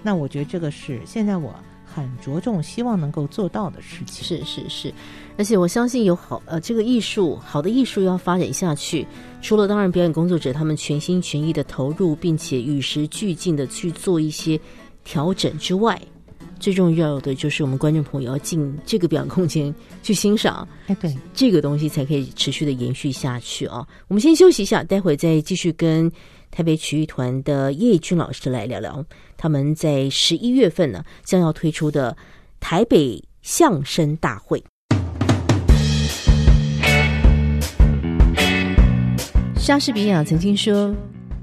[0.03, 1.53] 那我觉得这个是现在我
[1.93, 4.23] 很着重希望能够做到的事情。
[4.23, 4.93] 是是是，
[5.37, 9.07] 而且我相信有好呃这个艺术好的艺术要发展下去，
[9.41, 14.59] 除了当然表演工作者他们全心全意的投入，并且与时俱进的去做一些
[15.03, 15.99] 调整之外。
[16.59, 19.73] 最重要的就是我们观众朋友要进这个表演空间
[20.03, 23.87] 去欣赏，哎，对，这个东西才可以持续的延续下去啊！
[24.09, 26.11] 我们先休息一下，待会儿再继续跟
[26.51, 29.05] 台北曲艺团的叶军老师来聊聊，
[29.37, 32.15] 他们在十一月份呢将要推出的
[32.59, 34.61] 台北相声大会。
[39.55, 40.93] 莎士比亚曾经说：“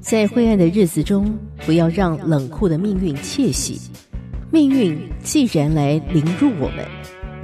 [0.01, 3.81] 在灰暗的日子中，不要让冷酷的命运窃喜。
[4.51, 6.85] 命运既然来凌辱我们，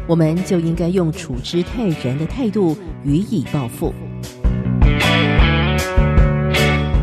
[0.09, 3.95] 我们就应该用处之泰然的态度予以报复。”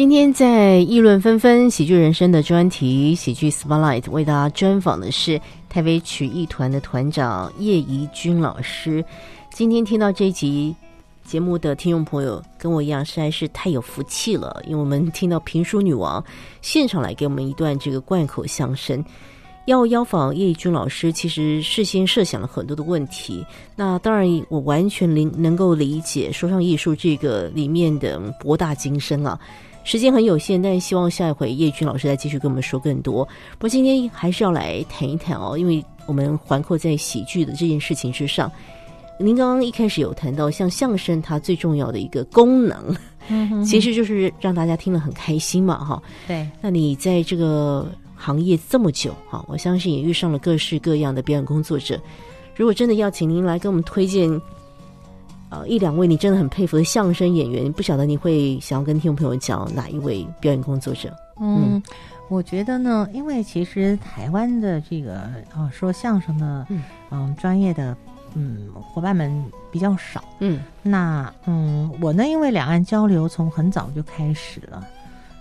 [0.00, 9.04] 今天在议论纷纷喜剧人生的专题喜剧 Spotlight 为大家专访的是台北曲艺团的团长叶怡君老师。
[9.52, 10.74] 今天听到这集
[11.22, 16.24] 节目的听众朋友，跟我一样实在是太有福气了，因为我们听到评书女王
[16.62, 19.04] 现场来给我们一段这个贯口相声。
[19.66, 23.44] 要邀访叶怡君老师，其实事先设想了很多的问题。
[23.76, 29.38] 那当然，我完全能能够理解说唱艺术这个里面的博大精深啊。
[29.90, 33.24] 时间很有限，但希望下一回叶军老师再继续跟我们说更多。
[33.58, 38.48] 不过今天还是要来谈一谈哦，因为我们环扣在喜剧的这件事情之上。
[39.18, 42.96] 您刚刚一开始有谈到，像相声它最重要的一个功能，
[43.30, 46.00] 嗯其实就是让大家听了很开心嘛，哈。
[46.28, 52.00] 对，那你在这个行业这么久，哈，我相信也遇上了各式各样的表演工作者。
[52.54, 54.40] 如果真的要请您来给我们推荐，
[55.50, 61.12] 呃，一两位你真的很佩服的相声演员，不晓得你会想要跟听众朋友讲哪一位表演工作者？
[61.40, 61.82] 嗯，
[62.28, 65.16] 我觉得呢，因为其实台湾的这个
[65.52, 67.96] 啊说相声的嗯嗯专业的
[68.34, 70.22] 嗯伙伴们比较少。
[70.38, 74.86] 嗯那嗯，我呢，因为两岸交流从很早就开始了，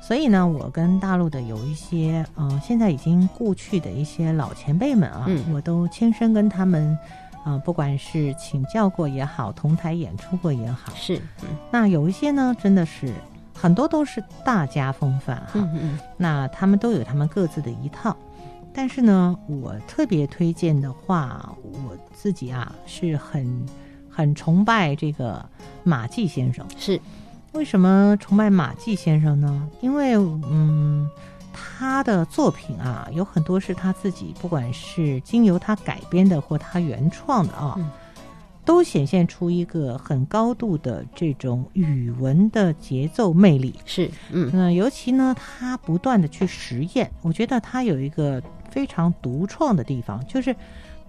[0.02, 6.98] 所以呢，我跟大陆的有一些呃，现在已经故去的一些老前辈们啊，嗯我都亲身跟他们
[7.44, 13.12] 啊、不管是请教过也好，同台演出过也好，是，嗯那有一些呢，真的是
[13.54, 15.52] 很多都是大家风范哈。
[15.56, 18.16] 嗯嗯那他们都有他们各自的一套，
[18.74, 23.66] 但是呢，我特别推荐的话，我自己啊是很
[24.10, 25.44] 很崇拜这个
[25.84, 26.66] 马季先生。
[26.78, 27.00] 是，
[27.54, 29.68] 为什么崇拜马季先生呢？
[29.82, 31.10] 因为嗯，
[31.54, 37.76] 他的作品啊有很多是他自己，不管是经由他改编的或他原创的啊。
[37.78, 37.90] 嗯
[38.66, 50.56] 都显现出一个很高度的这种语文的节奏魅力，是，嗯那尤其呢，他不断的去实验，我觉得他有一个非常独创的地方，就是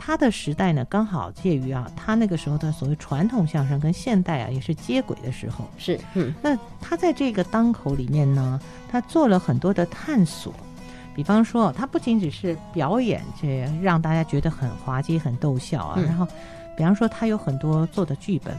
[0.02, 5.68] 他的时代呢，刚好介于啊，他那个时候的所谓传统相声跟现代啊也是接轨的时候。
[5.76, 8.58] 是，嗯那他在这个当口里面呢，
[8.90, 10.52] 他做了很多的探索，
[11.14, 15.96] 比比方说，他不仅只是表演，这让大家觉得很滑稽、很逗笑啊。
[15.98, 16.26] 嗯然后，
[16.74, 18.56] 比方说，他有很多做的剧本，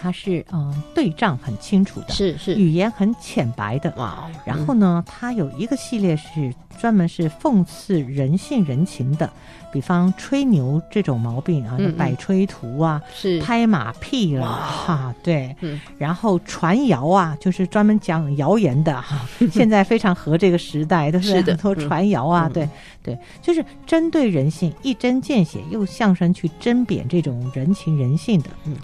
[0.00, 3.92] 它是嗯对仗很清楚的，是是，语言很浅白的。
[3.96, 9.30] 哇，然后呢，它有一个系列是专门是讽刺人性人情的，
[9.72, 11.96] 比方吹牛这种毛病啊，嗯嗯。
[11.96, 13.38] 百吹图啊，是。
[13.40, 15.80] 拍马屁了哇哈，对，嗯。
[15.98, 21.20] 然后传谣啊，就是专门讲谣言的哈， 现在非常合这个时代，都？
[21.20, 22.52] 是的很多传谣啊，嗯。
[22.52, 22.68] 对
[23.02, 28.50] 对，就是针对人性一针见血，用相声去针砭这种人情人性的。
[28.64, 28.76] 嗯，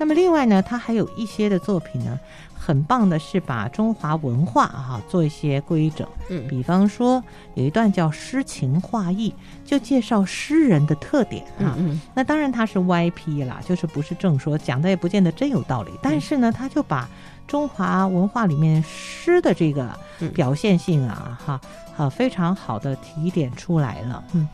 [0.00, 2.18] 那么另外呢，他还有一些的作品呢，
[2.54, 6.08] 很棒的是把中华文化啊做一些规整。
[6.30, 7.22] 嗯比方说
[7.54, 11.76] 有一段叫诗情画意，就介绍诗人的特点啊。
[11.76, 15.92] 嗯嗯那当然他是歪批啦，就是不是正说，讲的也不见得真有道理。
[16.00, 17.06] 但是呢，他就把
[17.46, 21.60] 中华文化里面诗的这个嗯表现性啊，哈，
[21.98, 24.24] 啊，非常好的提点出来了。
[24.32, 24.48] 嗯，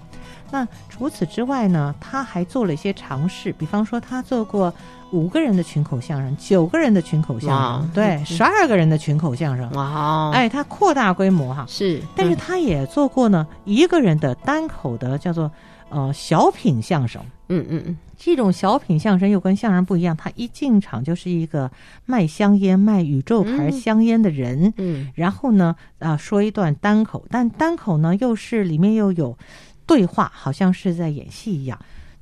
[0.50, 4.72] 那除此之外呢，他还做了一些尝试，比方说他做过
[5.12, 7.48] 五个人的群口相声，九个人的群口相
[7.80, 9.70] 声，对，嗯十二个人的群口相声。
[9.72, 12.36] 哇哦，哎，他扩大规模哈，是，但是嗯。
[12.36, 15.50] 他也做过呢一个人的单口的叫做
[15.90, 17.22] 呃小品相声。
[17.48, 21.70] 嗯嗯嗯，这种小品相声又跟相声不一样，他一进场就是一个
[22.04, 25.08] 卖香烟、卖宇宙牌嗯香烟的人，嗯。
[25.14, 29.38] 然后呢啊说一段单口，但单口呢又是里面又有
[29.86, 31.78] 对话，好像是在演戏一样。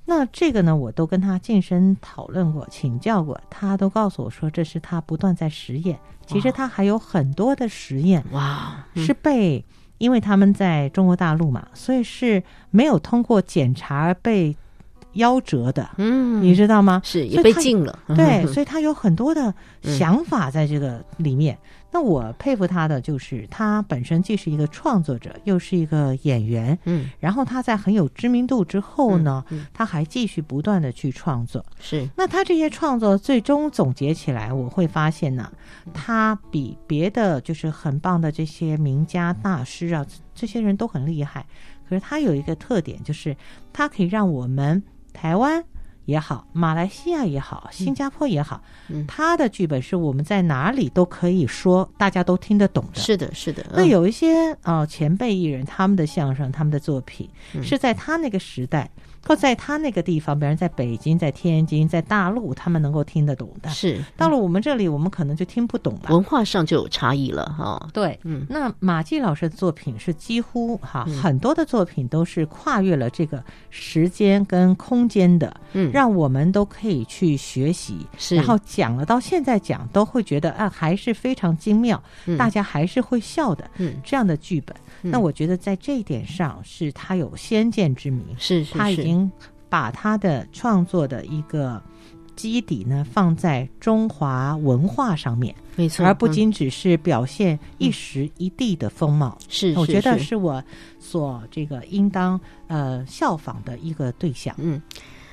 [0.06, 5.98] 那这个呢，我都跟他近身讨论过、请教过，他都告诉我说，这是他不断在实验。
[6.26, 9.64] 其实他还有很多的实验，哇，嗯是被
[9.98, 14.56] 因为他们在中国大陆嘛，所以是没有通过检查被
[15.16, 17.00] 夭折的，嗯，你知道吗？
[17.04, 21.58] 是也被禁了，对，嗯 所以他有很多的想法在这个里面。
[21.90, 26.76] 那我佩服他的就是他本身既是一个创作者，又是一个演员。
[26.86, 31.64] 嗯然后他在很有知名度之后呢，嗯嗯他还继续不断的去创作。
[31.78, 35.48] 是那他这些创作最终总结起来，我会发现呢，
[35.92, 40.04] 他比别的就是很棒的这些名家大师啊，
[40.34, 41.46] 这些人都很厉害。
[41.88, 43.36] 可是他有一个特点，就是
[43.72, 44.82] 他可以让我们
[45.14, 45.64] 台湾
[46.04, 49.06] 也好，马来西亚也好，新加坡也好，嗯。
[49.06, 53.00] 他的剧本是我们在哪里都可以说，大家都听得懂的。
[53.00, 53.72] 是的，是的，嗯。
[53.76, 57.62] 那有一些呃前辈艺人，他们的相声、他们的作品，嗯。
[57.62, 58.90] 是在他那个时代
[59.26, 63.70] 或在他那个地方，比如在北京、在天津、在大陆，他们能够听得懂的。
[63.70, 66.10] 是到了我们这里，我们可能就听不懂了。
[66.10, 78.06] 文化上就有差异了哈，对，嗯那马季老师的作品是几乎哈、嗯很多的作品都是跨越了这个时间跟空间的，嗯，让我们都可以去学习。
[78.18, 83.68] 是然后讲了到现在讲，都会觉得啊还是非常精妙，嗯大家还是会笑的。
[83.78, 89.13] 嗯这样的剧本，嗯那我觉得在这一点上是他有先见之明，是是是他已经
[89.68, 91.82] 把他的创作的一个
[92.36, 99.38] 基底呢放在中华文化上面，没错，而不嗯仅只是表现一时一地的风貌。
[99.48, 100.62] 是，我觉得是是我
[100.98, 104.54] 所这个应当呃效仿的一个对象。
[104.58, 104.80] 嗯，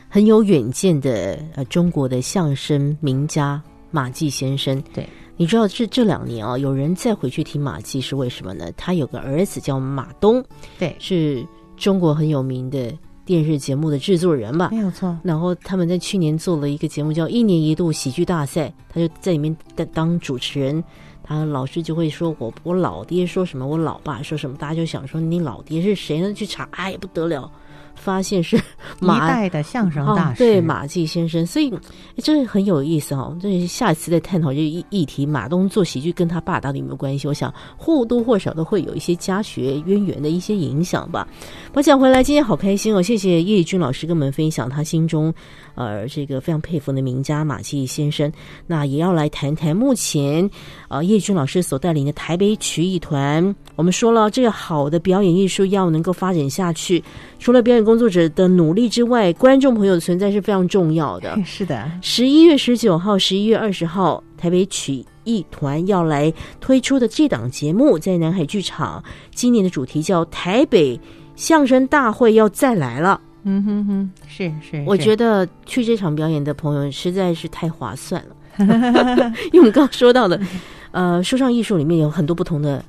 [0.10, 4.80] 很有远见的呃中国的相声名家马季先生。
[4.94, 5.08] 对，
[5.38, 8.72] 你知道这这两年啊，有人再回去听马季是为什么呢？
[8.78, 10.44] 他有个儿子叫马东，
[10.78, 11.44] 对，是
[11.78, 12.94] 中国很有名的
[13.32, 14.78] 电视节目的制作人吧没。
[14.80, 15.18] 有错。
[15.24, 20.84] 然后他们在去年做了一个节目叫“一年一度喜剧大赛”，他就在里面当当主持人。
[21.24, 26.34] 他老师就会说我我老爹说什么，我老爸说什么，大家就想说你老爹是谁呢？
[26.34, 27.50] 去查，哎不得了，
[27.96, 28.62] 发现是一
[29.00, 33.38] 马代的相声大师，哦、对马季先生，所以诶这很有意思哦。
[33.42, 37.28] 这下一次再探讨这个议议题，马东做喜剧跟他爸到底有没有关系？
[37.28, 41.28] 我想或多或少都会有一些家学渊源的一些影响吧。
[41.74, 45.34] 我讲回来，今天好开心哦，谢谢叶宇君老师跟我们分享他心中
[45.76, 48.32] 呃这个非常佩服的名家马季先生。
[48.68, 50.50] 那也要来谈谈目前
[50.88, 53.56] 呃叶军老师所带领的台北曲艺团。
[53.76, 57.04] 我们说了，这个好的表演艺术要能够发展下去，
[57.40, 61.40] 除了表演工作者的努力之外，观众朋友的存在是非常重要的。
[61.46, 69.04] 是的，十一月十九号、十一月二十号，台北曲艺团要来推出的这档节目，在南海剧场，
[69.34, 71.00] 今年的主题叫“台北
[71.36, 78.36] 相声大会要再来了嗯哼哼，是是，我觉得得去这场表演的朋友实在是太划算了，
[79.52, 80.40] 因为我们刚刚说到的，
[80.92, 82.84] 呃，说唱艺术里面有很多不同的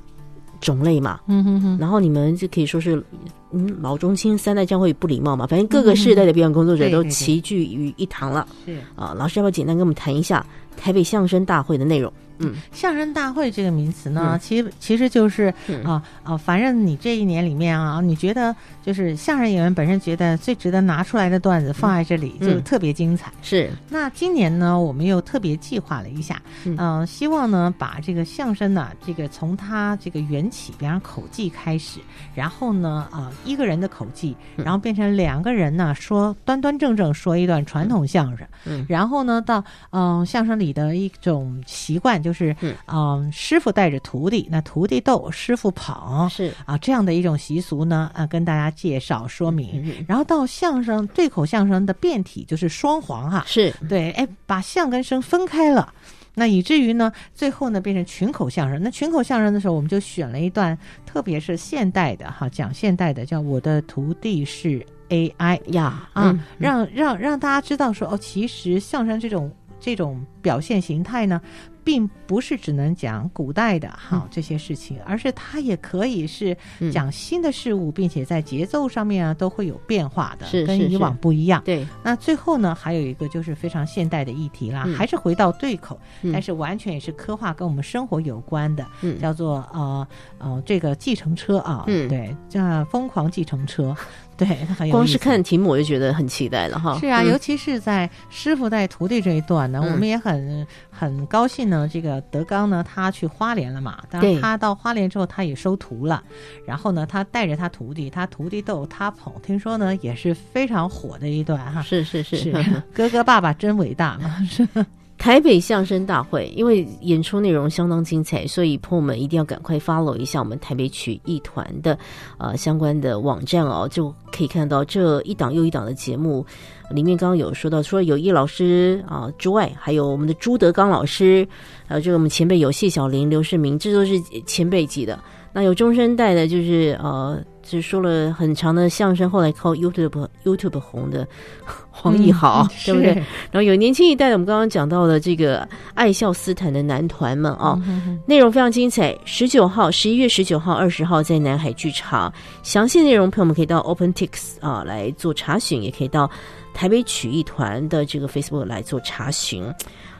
[0.61, 3.03] 种类嘛，嗯哼哼，然后你们就可以说是，
[3.51, 5.45] 嗯，老中青三代将会不礼貌嘛？
[5.47, 8.47] 反正各个世代的表演工作者都齐聚于一堂了。
[8.65, 8.77] 是。
[8.95, 10.45] 啊，老师要不要简单跟我们谈一下
[10.77, 12.11] 台北相声大会的内容？
[12.39, 14.39] 嗯，相声大会这个名词呢，嗯。
[14.39, 15.83] 其实其实就是嗯。
[15.83, 22.53] 啊啊，反正你这一年里面啊，你觉得就是相声演员本身觉得最值得拿出来的段子放在这里，嗯。
[22.55, 23.31] 就特别精彩。
[23.41, 26.75] 是，那今年呢，我们又特别计划了一下，嗯。
[26.79, 31.99] 嗯、希望呢把这个相声呢，这个从它这个缘起，比方口技开始，
[32.33, 34.63] 然后呢，啊、一个人的口技，嗯。
[34.65, 38.85] 然后变成两个人呢说端端正正说一段传统相声，嗯。
[38.87, 50.03] 然后呢到嗯、相声里的一种习惯就是嗯嗯、师傅带着徒弟，那徒弟逗，师傅捧，是，啊这样的一种习俗呢，啊跟大家介绍说明。
[50.07, 55.93] 然后到相声对口相声的变体就是双簧哈、是，对，哎，把相跟声分开了。
[56.35, 58.81] 那以至于呢，最后呢变成群口相声。
[58.81, 71.39] 那群口相声的时候，我们就选了一段，特别是现代的哈，讲现代的，叫我的徒弟是 AI 呀，啊，嗯让让让大家知道说，哦，其实相声这种这种表现形态呢，
[71.83, 76.91] 并不是只能讲古代的哈、这些事情，而是它也可以是嗯。
[76.91, 81.61] 讲新的事物，并且在节奏上面啊都会有变化的，跟以往不一样。
[81.65, 84.95] 对，那最后呢，还有一个就是非常现代的议题啦，嗯。
[84.95, 86.31] 还是回到对口，嗯。
[86.31, 89.19] 但是完全也是刻画跟我们生活有关的，嗯。
[89.19, 90.07] 叫做呃
[90.37, 92.07] 呃这个计程车啊，嗯。
[92.07, 93.95] 对，叫疯狂计程车，
[94.37, 96.97] 对，它很有光是看题目我就觉得很期待了哈。
[96.99, 97.29] 是啊，嗯。
[97.29, 99.91] 尤其是在师傅带徒弟这一段呢，嗯。
[99.91, 101.87] 我们也很很高兴呢。
[101.87, 106.23] 这个德刚呢，他去花莲了嘛，当对然他到花莲之后，他也收徒了。
[106.65, 111.81] 然后呢，他带着他徒弟，他徒弟逗他捧，听说呢也是非常火的一段哈。
[111.81, 112.51] 是是是，是
[112.93, 114.67] 哥哥爸爸真伟大嘛，是
[115.23, 121.97] 台北相声大会，因为演出内容相当精彩，所以朋友们一定要赶快 follow 一下我们台北曲艺团的
[122.37, 126.45] 呃相关的网站哦，就可以看到这一档又一档的节目。
[126.91, 131.47] 里面刚刚有说到，除了有叶老师啊、之外，还有我们的朱德刚老师，
[131.87, 135.17] 还有这个我们前辈有谢小林、刘世明，这都是前辈级的。
[135.53, 141.25] 那有中生代的，就是呃，就是说了很长的相声，后来靠 YouTube YouTube 红的
[141.89, 143.13] 黄义豪，嗯对不对？
[143.51, 149.17] 然后有年轻一代的，我们刚刚讲到了这个爱笑斯坦的男团们啊、嗯哼哼内容非常精彩。
[149.25, 156.29] 十九号、十一月十九号、二十号在南海剧场，详细内容朋友们可以到 OpenTix 啊来做查询，也可以到
[156.73, 159.63] 台北曲艺团的这个 Facebook 来做查询。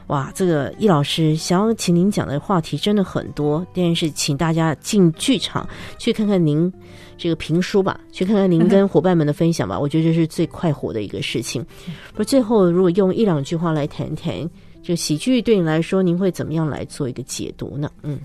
[0.08, 5.66] 哇，这个易老师想要请您讲的话题真的很多，但是请大家进剧场
[5.98, 6.70] 去看看您
[7.16, 11.64] 这个评书吧，去看看您跟伙伴们的分享吧，我觉得这是最快活的一个事情。
[12.12, 14.34] 不是，最后如果用一两句话来谈谈
[14.82, 17.90] 这个喜剧，对你来说，您会怎么样来做一个解读呢？
[18.02, 18.20] 嗯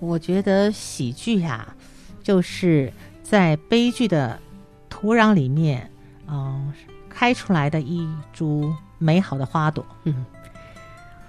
[0.00, 1.74] 我觉得喜剧呀、
[2.22, 4.38] 就是在悲剧的
[4.90, 5.90] 土壤里面，
[6.28, 6.70] 嗯、
[7.12, 9.84] 开出来的一株美好的花朵。
[10.04, 10.24] 嗯。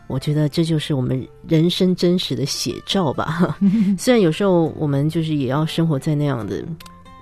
[0.07, 3.57] 我觉得这就是我们人生真实的写照吧。
[3.97, 6.63] 虽然有时候我们就是也要生活在那样的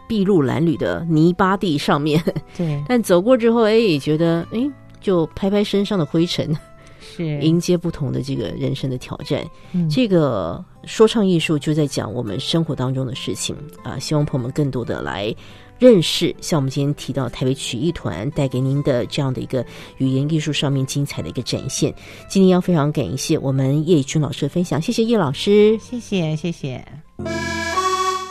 [0.09, 2.21] 筚路蓝缕的泥巴地上面，
[2.57, 6.53] 对，但走过之后，哎，也觉得哎，就拍拍身上的灰尘，
[6.99, 9.45] 是迎接不同的这个人生的挑战。
[9.73, 15.33] 嗯这个说唱艺术就在讲我们生活当中的事情啊，希望朋友们更多的来
[15.81, 19.65] 认识，像我们今天提到台北曲艺团带给您的这样的一个
[19.97, 21.91] 语言艺术上面精彩的一个展现。
[22.29, 25.75] 今天要非常感谢我们叶以君老师的分享，谢谢叶老师。
[25.79, 26.85] 谢谢谢谢。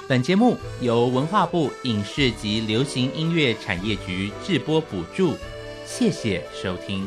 [0.09, 5.32] 本节目由文化部影视及流行音乐产业局制播补助，
[5.84, 7.05] 谢谢收听。